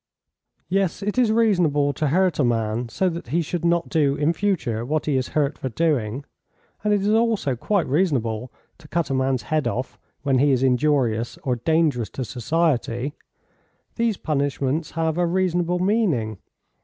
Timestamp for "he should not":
3.27-3.87